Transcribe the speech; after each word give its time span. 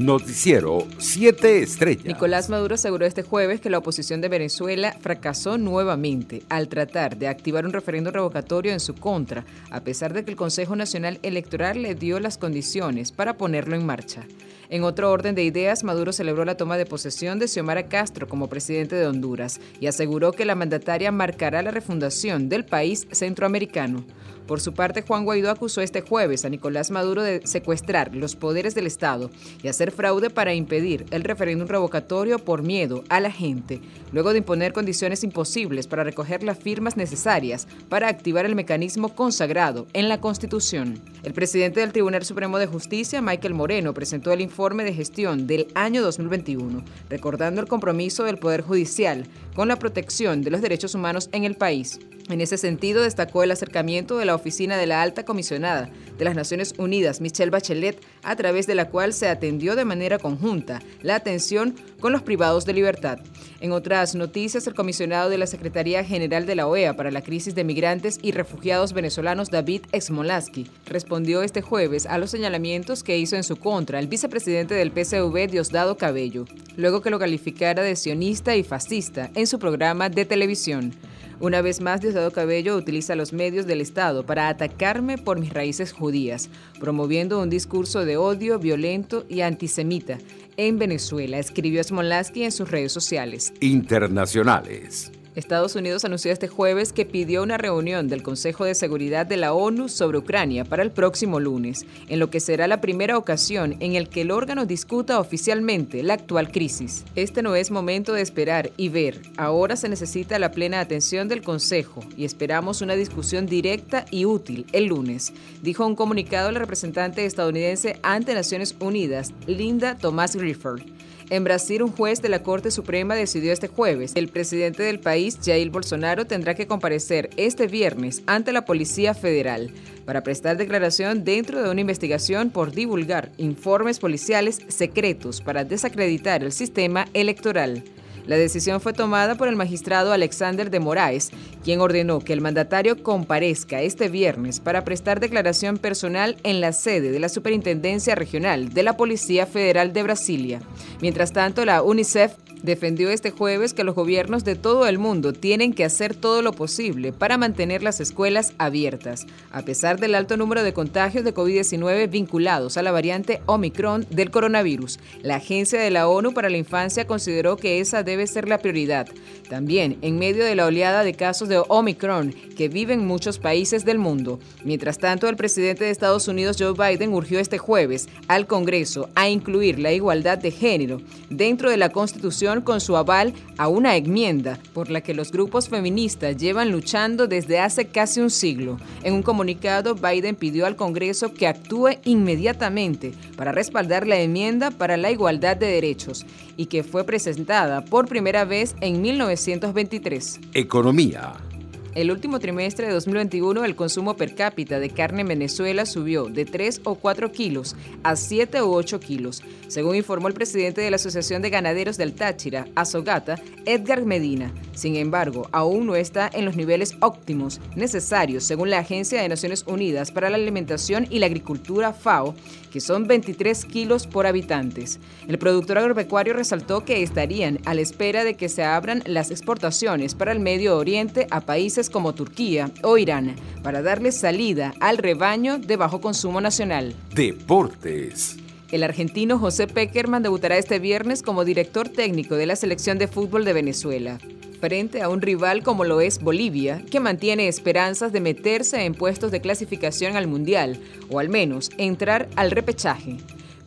Noticiero 0.00 0.86
7 0.96 1.62
Estrellas. 1.62 2.06
Nicolás 2.06 2.48
Maduro 2.48 2.76
aseguró 2.76 3.04
este 3.04 3.22
jueves 3.22 3.60
que 3.60 3.68
la 3.68 3.76
oposición 3.76 4.22
de 4.22 4.30
Venezuela 4.30 4.96
fracasó 4.98 5.58
nuevamente 5.58 6.42
al 6.48 6.68
tratar 6.68 7.18
de 7.18 7.28
activar 7.28 7.66
un 7.66 7.74
referendo 7.74 8.10
revocatorio 8.10 8.72
en 8.72 8.80
su 8.80 8.94
contra, 8.94 9.44
a 9.70 9.80
pesar 9.80 10.14
de 10.14 10.24
que 10.24 10.30
el 10.30 10.38
Consejo 10.38 10.74
Nacional 10.74 11.18
Electoral 11.22 11.82
le 11.82 11.94
dio 11.94 12.18
las 12.18 12.38
condiciones 12.38 13.12
para 13.12 13.36
ponerlo 13.36 13.76
en 13.76 13.84
marcha. 13.84 14.24
En 14.70 14.84
otro 14.84 15.10
orden 15.10 15.34
de 15.34 15.44
ideas, 15.44 15.84
Maduro 15.84 16.14
celebró 16.14 16.46
la 16.46 16.56
toma 16.56 16.78
de 16.78 16.86
posesión 16.86 17.38
de 17.38 17.48
Xiomara 17.48 17.88
Castro 17.88 18.26
como 18.26 18.48
presidente 18.48 18.96
de 18.96 19.06
Honduras 19.06 19.60
y 19.80 19.86
aseguró 19.86 20.32
que 20.32 20.46
la 20.46 20.54
mandataria 20.54 21.12
marcará 21.12 21.60
la 21.60 21.72
refundación 21.72 22.48
del 22.48 22.64
país 22.64 23.06
centroamericano. 23.10 24.06
Por 24.46 24.60
su 24.60 24.74
parte, 24.74 25.02
Juan 25.02 25.24
Guaidó 25.24 25.50
acusó 25.50 25.80
este 25.80 26.00
jueves 26.00 26.44
a 26.44 26.48
Nicolás 26.48 26.90
Maduro 26.90 27.22
de 27.22 27.46
secuestrar 27.46 28.14
los 28.14 28.36
poderes 28.36 28.74
del 28.74 28.86
Estado 28.86 29.30
y 29.62 29.68
hacer 29.68 29.92
fraude 29.92 30.28
para 30.30 30.54
impedir 30.54 31.06
el 31.10 31.22
referéndum 31.22 31.68
revocatorio 31.68 32.38
por 32.38 32.62
miedo 32.62 33.04
a 33.08 33.20
la 33.20 33.30
gente, 33.30 33.80
luego 34.12 34.32
de 34.32 34.38
imponer 34.38 34.72
condiciones 34.72 35.22
imposibles 35.22 35.86
para 35.86 36.04
recoger 36.04 36.42
las 36.42 36.58
firmas 36.58 36.96
necesarias 36.96 37.68
para 37.88 38.08
activar 38.08 38.44
el 38.44 38.56
mecanismo 38.56 39.14
consagrado 39.14 39.86
en 39.92 40.08
la 40.08 40.20
Constitución. 40.20 41.00
El 41.22 41.32
presidente 41.32 41.80
del 41.80 41.92
Tribunal 41.92 42.24
Supremo 42.24 42.58
de 42.58 42.66
Justicia, 42.66 43.22
Michael 43.22 43.54
Moreno, 43.54 43.94
presentó 43.94 44.32
el 44.32 44.40
informe 44.40 44.84
de 44.84 44.94
gestión 44.94 45.46
del 45.46 45.68
año 45.74 46.02
2021, 46.02 46.82
recordando 47.08 47.60
el 47.60 47.68
compromiso 47.68 48.24
del 48.24 48.38
Poder 48.38 48.62
Judicial 48.62 49.26
con 49.54 49.68
la 49.68 49.76
protección 49.76 50.42
de 50.42 50.50
los 50.50 50.62
derechos 50.62 50.94
humanos 50.94 51.28
en 51.32 51.44
el 51.44 51.56
país. 51.56 52.00
En 52.30 52.40
ese 52.40 52.58
sentido, 52.58 53.02
destacó 53.02 53.42
el 53.42 53.50
acercamiento 53.50 54.16
de 54.16 54.24
la 54.24 54.36
oficina 54.36 54.76
de 54.76 54.86
la 54.86 55.02
alta 55.02 55.24
comisionada 55.24 55.90
de 56.16 56.24
las 56.24 56.36
Naciones 56.36 56.74
Unidas, 56.78 57.20
Michelle 57.20 57.50
Bachelet, 57.50 58.00
a 58.22 58.36
través 58.36 58.68
de 58.68 58.76
la 58.76 58.88
cual 58.88 59.12
se 59.12 59.28
atendió 59.28 59.74
de 59.74 59.84
manera 59.84 60.18
conjunta 60.18 60.80
la 61.02 61.16
atención 61.16 61.74
con 61.98 62.12
los 62.12 62.22
privados 62.22 62.66
de 62.66 62.72
libertad. 62.72 63.18
En 63.60 63.72
otras 63.72 64.14
noticias, 64.14 64.66
el 64.68 64.74
comisionado 64.74 65.28
de 65.28 65.38
la 65.38 65.48
Secretaría 65.48 66.04
General 66.04 66.46
de 66.46 66.54
la 66.54 66.68
OEA 66.68 66.94
para 66.94 67.10
la 67.10 67.22
crisis 67.22 67.56
de 67.56 67.64
migrantes 67.64 68.20
y 68.22 68.30
refugiados 68.30 68.92
venezolanos, 68.92 69.50
David 69.50 69.82
Exmolaski, 69.90 70.68
respondió 70.86 71.42
este 71.42 71.62
jueves 71.62 72.06
a 72.06 72.18
los 72.18 72.30
señalamientos 72.30 73.02
que 73.02 73.18
hizo 73.18 73.34
en 73.34 73.44
su 73.44 73.56
contra 73.56 73.98
el 73.98 74.06
vicepresidente 74.06 74.74
del 74.74 74.92
PCV, 74.92 75.48
Diosdado 75.50 75.96
Cabello, 75.96 76.44
luego 76.76 77.00
que 77.00 77.10
lo 77.10 77.18
calificara 77.18 77.82
de 77.82 77.96
sionista 77.96 78.54
y 78.54 78.62
fascista 78.62 79.30
en 79.34 79.48
su 79.48 79.58
programa 79.58 80.08
de 80.08 80.24
televisión. 80.24 80.94
Una 81.40 81.62
vez 81.62 81.80
más, 81.80 82.02
Diosdado 82.02 82.32
Cabello 82.32 82.76
utiliza 82.76 83.14
los 83.14 83.32
medios 83.32 83.66
del 83.66 83.80
Estado 83.80 84.26
para 84.26 84.48
atacarme 84.48 85.16
por 85.16 85.40
mis 85.40 85.54
raíces 85.54 85.90
judías, 85.90 86.50
promoviendo 86.78 87.40
un 87.40 87.48
discurso 87.48 88.04
de 88.04 88.18
odio 88.18 88.58
violento 88.58 89.24
y 89.26 89.40
antisemita 89.40 90.18
en 90.58 90.78
Venezuela, 90.78 91.38
escribió 91.38 91.82
Smolaski 91.82 92.44
en 92.44 92.52
sus 92.52 92.70
redes 92.70 92.92
sociales. 92.92 93.54
Internacionales. 93.60 95.12
Estados 95.36 95.76
Unidos 95.76 96.04
anunció 96.04 96.32
este 96.32 96.48
jueves 96.48 96.92
que 96.92 97.06
pidió 97.06 97.44
una 97.44 97.56
reunión 97.56 98.08
del 98.08 98.22
Consejo 98.22 98.64
de 98.64 98.74
Seguridad 98.74 99.26
de 99.26 99.36
la 99.36 99.52
ONU 99.52 99.88
sobre 99.88 100.18
Ucrania 100.18 100.64
para 100.64 100.82
el 100.82 100.90
próximo 100.90 101.38
lunes, 101.38 101.86
en 102.08 102.18
lo 102.18 102.30
que 102.30 102.40
será 102.40 102.66
la 102.66 102.80
primera 102.80 103.16
ocasión 103.16 103.76
en 103.78 103.94
el 103.94 104.08
que 104.08 104.22
el 104.22 104.32
órgano 104.32 104.66
discuta 104.66 105.20
oficialmente 105.20 106.02
la 106.02 106.14
actual 106.14 106.50
crisis. 106.50 107.04
Este 107.14 107.42
no 107.42 107.54
es 107.54 107.70
momento 107.70 108.12
de 108.12 108.22
esperar 108.22 108.72
y 108.76 108.88
ver. 108.88 109.22
Ahora 109.36 109.76
se 109.76 109.88
necesita 109.88 110.40
la 110.40 110.50
plena 110.50 110.80
atención 110.80 111.28
del 111.28 111.42
Consejo 111.42 112.00
y 112.16 112.24
esperamos 112.24 112.82
una 112.82 112.96
discusión 112.96 113.46
directa 113.46 114.06
y 114.10 114.24
útil 114.24 114.66
el 114.72 114.86
lunes, 114.86 115.32
dijo 115.62 115.86
un 115.86 115.94
comunicado 115.94 116.50
la 116.50 116.58
representante 116.58 117.24
estadounidense 117.24 118.00
ante 118.02 118.34
Naciones 118.34 118.74
Unidas, 118.80 119.32
Linda 119.46 119.96
Thomas 119.96 120.34
Griffith. 120.34 120.99
En 121.30 121.44
Brasil, 121.44 121.84
un 121.84 121.92
juez 121.92 122.20
de 122.20 122.28
la 122.28 122.42
Corte 122.42 122.72
Suprema 122.72 123.14
decidió 123.14 123.52
este 123.52 123.68
jueves 123.68 124.14
el 124.16 124.28
presidente 124.28 124.82
del 124.82 124.98
país, 124.98 125.38
Jair 125.40 125.70
Bolsonaro, 125.70 126.26
tendrá 126.26 126.56
que 126.56 126.66
comparecer 126.66 127.30
este 127.36 127.68
viernes 127.68 128.24
ante 128.26 128.50
la 128.50 128.64
Policía 128.64 129.14
Federal 129.14 129.70
para 130.04 130.24
prestar 130.24 130.56
declaración 130.56 131.22
dentro 131.22 131.62
de 131.62 131.70
una 131.70 131.82
investigación 131.82 132.50
por 132.50 132.72
divulgar 132.72 133.30
informes 133.36 134.00
policiales 134.00 134.58
secretos 134.66 135.40
para 135.40 135.62
desacreditar 135.62 136.42
el 136.42 136.50
sistema 136.50 137.06
electoral. 137.14 137.84
La 138.26 138.36
decisión 138.36 138.80
fue 138.80 138.92
tomada 138.92 139.34
por 139.34 139.48
el 139.48 139.56
magistrado 139.56 140.12
Alexander 140.12 140.70
de 140.70 140.80
Moraes, 140.80 141.30
quien 141.64 141.80
ordenó 141.80 142.20
que 142.20 142.32
el 142.32 142.40
mandatario 142.40 143.02
comparezca 143.02 143.82
este 143.82 144.08
viernes 144.08 144.60
para 144.60 144.84
prestar 144.84 145.20
declaración 145.20 145.78
personal 145.78 146.36
en 146.42 146.60
la 146.60 146.72
sede 146.72 147.10
de 147.10 147.20
la 147.20 147.28
Superintendencia 147.28 148.14
Regional 148.14 148.72
de 148.72 148.82
la 148.82 148.96
Policía 148.96 149.46
Federal 149.46 149.92
de 149.92 150.02
Brasilia. 150.02 150.60
Mientras 151.00 151.32
tanto, 151.32 151.64
la 151.64 151.82
UNICEF 151.82 152.32
defendió 152.62 153.10
este 153.10 153.30
jueves 153.30 153.74
que 153.74 153.84
los 153.84 153.94
gobiernos 153.94 154.44
de 154.44 154.56
todo 154.56 154.86
el 154.86 154.98
mundo 154.98 155.32
tienen 155.32 155.72
que 155.72 155.84
hacer 155.84 156.14
todo 156.14 156.42
lo 156.42 156.52
posible 156.52 157.12
para 157.12 157.38
mantener 157.38 157.82
las 157.82 158.00
escuelas 158.00 158.52
abiertas, 158.58 159.26
a 159.50 159.62
pesar 159.62 159.98
del 160.00 160.14
alto 160.14 160.36
número 160.36 160.62
de 160.62 160.72
contagios 160.72 161.24
de 161.24 161.34
COVID-19 161.34 162.10
vinculados 162.10 162.76
a 162.76 162.82
la 162.82 162.92
variante 162.92 163.40
Omicron 163.46 164.06
del 164.10 164.30
coronavirus. 164.30 164.98
La 165.22 165.36
Agencia 165.36 165.80
de 165.80 165.90
la 165.90 166.08
ONU 166.08 166.32
para 166.32 166.50
la 166.50 166.56
Infancia 166.56 167.06
consideró 167.06 167.56
que 167.56 167.80
esa 167.80 168.02
debe 168.02 168.26
ser 168.26 168.48
la 168.48 168.58
prioridad. 168.58 169.08
También 169.48 169.98
en 170.02 170.18
medio 170.18 170.44
de 170.44 170.54
la 170.54 170.66
oleada 170.66 171.02
de 171.02 171.14
casos 171.14 171.48
de 171.48 171.62
Omicron 171.68 172.32
que 172.56 172.68
viven 172.68 173.06
muchos 173.06 173.38
países 173.38 173.84
del 173.84 173.98
mundo. 173.98 174.38
Mientras 174.64 174.98
tanto, 174.98 175.28
el 175.28 175.36
presidente 175.36 175.84
de 175.84 175.90
Estados 175.90 176.28
Unidos, 176.28 176.56
Joe 176.58 176.74
Biden, 176.74 177.12
urgió 177.12 177.40
este 177.40 177.58
jueves 177.58 178.08
al 178.28 178.46
Congreso 178.46 179.08
a 179.14 179.28
incluir 179.28 179.78
la 179.78 179.92
igualdad 179.92 180.38
de 180.38 180.50
género 180.50 181.00
dentro 181.30 181.70
de 181.70 181.76
la 181.76 181.90
Constitución 181.90 182.49
con 182.58 182.80
su 182.80 182.96
aval 182.96 183.32
a 183.56 183.68
una 183.68 183.96
enmienda 183.96 184.58
por 184.74 184.90
la 184.90 185.00
que 185.00 185.14
los 185.14 185.30
grupos 185.30 185.68
feministas 185.68 186.36
llevan 186.36 186.70
luchando 186.70 187.26
desde 187.26 187.60
hace 187.60 187.86
casi 187.86 188.20
un 188.20 188.30
siglo. 188.30 188.78
En 189.02 189.14
un 189.14 189.22
comunicado, 189.22 189.94
Biden 189.94 190.34
pidió 190.34 190.66
al 190.66 190.76
Congreso 190.76 191.32
que 191.32 191.46
actúe 191.46 191.90
inmediatamente 192.04 193.12
para 193.36 193.52
respaldar 193.52 194.06
la 194.06 194.20
enmienda 194.20 194.70
para 194.70 194.96
la 194.96 195.10
igualdad 195.10 195.56
de 195.56 195.66
derechos 195.66 196.26
y 196.56 196.66
que 196.66 196.82
fue 196.82 197.04
presentada 197.04 197.84
por 197.84 198.08
primera 198.08 198.44
vez 198.44 198.74
en 198.80 199.00
1923. 199.00 200.40
Economía. 200.54 201.49
El 201.92 202.12
último 202.12 202.38
trimestre 202.38 202.86
de 202.86 202.92
2021 202.92 203.64
el 203.64 203.74
consumo 203.74 204.14
per 204.14 204.36
cápita 204.36 204.78
de 204.78 204.90
carne 204.90 205.22
en 205.22 205.28
Venezuela 205.28 205.84
subió 205.84 206.26
de 206.26 206.44
3 206.44 206.82
o 206.84 206.94
4 206.94 207.32
kilos 207.32 207.74
a 208.04 208.14
7 208.14 208.60
o 208.60 208.70
8 208.70 209.00
kilos, 209.00 209.42
según 209.66 209.96
informó 209.96 210.28
el 210.28 210.34
presidente 210.34 210.82
de 210.82 210.90
la 210.90 210.96
Asociación 210.96 211.42
de 211.42 211.50
Ganaderos 211.50 211.96
del 211.96 212.12
Táchira, 212.12 212.68
Azogata, 212.76 213.42
Edgar 213.66 214.04
Medina. 214.04 214.54
Sin 214.72 214.94
embargo, 214.94 215.48
aún 215.50 215.86
no 215.86 215.96
está 215.96 216.30
en 216.32 216.44
los 216.44 216.54
niveles 216.54 216.96
óptimos 217.00 217.60
necesarios, 217.74 218.44
según 218.44 218.70
la 218.70 218.78
Agencia 218.78 219.20
de 219.20 219.28
Naciones 219.28 219.64
Unidas 219.66 220.12
para 220.12 220.30
la 220.30 220.36
Alimentación 220.36 221.08
y 221.10 221.18
la 221.18 221.26
Agricultura, 221.26 221.92
FAO, 221.92 222.36
que 222.70 222.80
son 222.80 223.08
23 223.08 223.64
kilos 223.64 224.06
por 224.06 224.28
habitantes. 224.28 225.00
El 225.26 225.38
productor 225.38 225.78
agropecuario 225.78 226.34
resaltó 226.34 226.84
que 226.84 227.02
estarían 227.02 227.58
a 227.64 227.74
la 227.74 227.80
espera 227.80 228.22
de 228.22 228.34
que 228.34 228.48
se 228.48 228.62
abran 228.62 229.02
las 229.06 229.32
exportaciones 229.32 230.14
para 230.14 230.30
el 230.30 230.38
Medio 230.38 230.78
Oriente 230.78 231.26
a 231.30 231.40
países 231.40 231.89
como 231.90 232.14
Turquía 232.14 232.70
o 232.82 232.98
Irán 232.98 233.36
para 233.62 233.82
darle 233.82 234.12
salida 234.12 234.74
al 234.80 234.98
rebaño 234.98 235.58
de 235.58 235.76
bajo 235.76 236.00
consumo 236.00 236.40
nacional. 236.40 236.94
Deportes. 237.14 238.36
El 238.70 238.84
argentino 238.84 239.38
José 239.38 239.66
Peckerman 239.66 240.22
debutará 240.22 240.56
este 240.56 240.78
viernes 240.78 241.22
como 241.22 241.44
director 241.44 241.88
técnico 241.88 242.36
de 242.36 242.46
la 242.46 242.54
selección 242.54 242.98
de 242.98 243.08
fútbol 243.08 243.44
de 243.44 243.52
Venezuela, 243.52 244.18
frente 244.60 245.02
a 245.02 245.08
un 245.08 245.22
rival 245.22 245.64
como 245.64 245.84
lo 245.84 246.00
es 246.00 246.20
Bolivia, 246.22 246.84
que 246.88 247.00
mantiene 247.00 247.48
esperanzas 247.48 248.12
de 248.12 248.20
meterse 248.20 248.84
en 248.84 248.94
puestos 248.94 249.32
de 249.32 249.40
clasificación 249.40 250.16
al 250.16 250.28
Mundial, 250.28 250.78
o 251.08 251.18
al 251.18 251.28
menos 251.28 251.70
entrar 251.78 252.28
al 252.36 252.52
repechaje. 252.52 253.16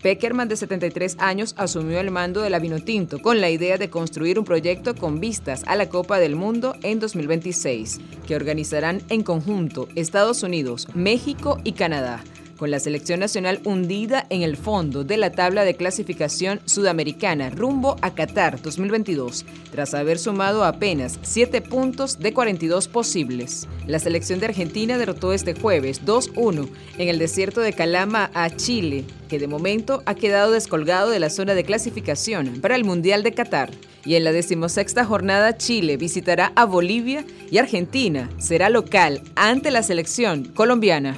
Peckerman, 0.03 0.49
de 0.49 0.57
73 0.57 1.15
años, 1.19 1.55
asumió 1.57 2.01
el 2.01 2.11
mando 2.11 2.41
de 2.41 2.49
la 2.49 2.59
Vinotinto 2.59 3.21
con 3.21 3.39
la 3.39 3.49
idea 3.49 3.77
de 3.77 3.89
construir 3.89 4.37
un 4.37 4.43
proyecto 4.43 4.95
con 4.95 5.21
vistas 5.21 5.63
a 5.65 5.77
la 5.77 5.87
Copa 5.87 6.19
del 6.19 6.35
Mundo 6.35 6.75
en 6.83 6.99
2026, 6.99 8.01
que 8.27 8.35
organizarán 8.35 9.01
en 9.07 9.23
conjunto 9.23 9.87
Estados 9.95 10.43
Unidos, 10.43 10.89
México 10.93 11.57
y 11.63 11.71
Canadá 11.71 12.21
con 12.57 12.71
la 12.71 12.79
selección 12.79 13.19
nacional 13.19 13.61
hundida 13.63 14.25
en 14.29 14.41
el 14.41 14.57
fondo 14.57 15.03
de 15.03 15.17
la 15.17 15.31
tabla 15.31 15.63
de 15.63 15.75
clasificación 15.75 16.59
sudamericana 16.65 17.49
rumbo 17.49 17.97
a 18.01 18.13
Qatar 18.13 18.61
2022, 18.61 19.45
tras 19.71 19.93
haber 19.93 20.19
sumado 20.19 20.63
apenas 20.63 21.19
7 21.21 21.61
puntos 21.61 22.19
de 22.19 22.33
42 22.33 22.87
posibles. 22.87 23.67
La 23.87 23.99
selección 23.99 24.39
de 24.39 24.47
Argentina 24.47 24.97
derrotó 24.97 25.33
este 25.33 25.53
jueves 25.53 26.05
2-1 26.05 26.69
en 26.97 27.09
el 27.09 27.19
desierto 27.19 27.61
de 27.61 27.73
Calama 27.73 28.31
a 28.33 28.49
Chile, 28.49 29.05
que 29.27 29.39
de 29.39 29.47
momento 29.47 30.03
ha 30.05 30.15
quedado 30.15 30.51
descolgado 30.51 31.09
de 31.09 31.19
la 31.19 31.29
zona 31.29 31.55
de 31.55 31.63
clasificación 31.63 32.61
para 32.61 32.75
el 32.75 32.83
Mundial 32.83 33.23
de 33.23 33.33
Qatar. 33.33 33.71
Y 34.05 34.15
en 34.15 34.25
la 34.25 34.33
decimosexta 34.33 35.05
jornada 35.05 35.57
Chile 35.57 35.97
visitará 35.97 36.51
a 36.55 36.65
Bolivia 36.65 37.25
y 37.49 37.57
Argentina 37.57 38.29
será 38.37 38.69
local 38.69 39.21
ante 39.35 39.71
la 39.71 39.81
selección 39.81 40.43
colombiana. 40.45 41.17